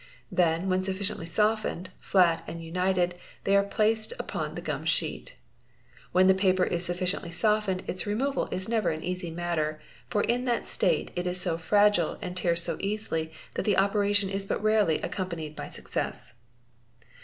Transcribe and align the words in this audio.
Then, 0.31 0.67
when 0.67 0.81
sufficiently 0.83 1.27
softened, 1.27 1.91
flat, 1.99 2.43
and 2.47 2.63
united,— 2.63 3.13
she 3.45 3.55
are 3.55 3.61
placed 3.61 4.13
upon 4.17 4.55
the 4.55 4.61
gummed 4.61 4.89
sheet. 4.89 5.35
When 6.11 6.25
the 6.25 6.33
paper 6.33 6.63
is 6.63 6.83
sufficient 6.83 7.31
softened 7.35 7.83
its 7.85 8.07
removal 8.07 8.47
is 8.49 8.67
never 8.67 8.89
an 8.89 9.03
easy 9.03 9.29
matter, 9.29 9.79
for 10.09 10.23
in 10.23 10.45
that 10.45 10.67
state 10.67 11.11
it 11.15 11.27
is 11.27 11.47
fragile 11.59 12.17
and 12.19 12.35
tears 12.35 12.63
so 12.63 12.77
easily 12.79 13.31
that 13.53 13.61
the 13.63 13.77
operation 13.77 14.27
is 14.31 14.43
but 14.43 14.63
rarely 14.63 14.97
accompanie 14.97 15.55
PRESERVING 15.55 15.55
BURNT 15.55 15.55
PAPER 15.55 15.55
481 15.55 15.55
'by 15.55 15.69
success. 15.69 16.33